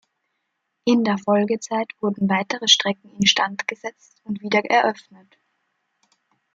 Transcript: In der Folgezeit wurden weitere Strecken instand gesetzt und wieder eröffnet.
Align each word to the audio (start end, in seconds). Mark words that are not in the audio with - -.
In 0.83 1.03
der 1.03 1.19
Folgezeit 1.19 1.89
wurden 2.01 2.27
weitere 2.27 2.67
Strecken 2.67 3.11
instand 3.19 3.67
gesetzt 3.67 4.19
und 4.23 4.41
wieder 4.41 4.65
eröffnet. 4.65 5.37